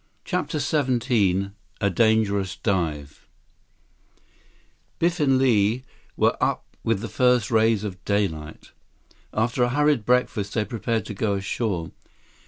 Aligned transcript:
130 0.27 0.57
CHAPTER 0.57 0.97
XVII 0.97 1.51
A 1.79 1.91
Dangerous 1.91 2.55
Dive 2.55 3.27
Biff 4.97 5.19
and 5.19 5.37
Li 5.37 5.83
were 6.17 6.35
up 6.43 6.65
with 6.83 7.01
the 7.01 7.07
first 7.07 7.51
rays 7.51 7.83
of 7.83 8.03
daylight. 8.03 8.71
After 9.31 9.61
a 9.61 9.69
hurried 9.69 10.03
breakfast, 10.03 10.55
they 10.55 10.65
prepared 10.65 11.05
to 11.05 11.13
go 11.13 11.35
ashore. 11.35 11.91